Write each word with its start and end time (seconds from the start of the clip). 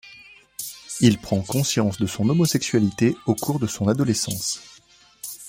Il 1.01 1.19
prend 1.19 1.41
conscience 1.43 1.99
de 1.99 2.07
son 2.07 2.27
homosexualité 2.27 3.15
au 3.27 3.35
cours 3.35 3.59
de 3.59 3.67
son 3.67 3.87
adolescence. 3.87 4.59